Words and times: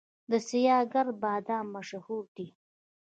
د 0.29 0.31
سیاه 0.47 0.83
ګرد 0.93 1.15
بادام 1.23 1.65
مشهور 1.75 2.23
دي 2.35 2.47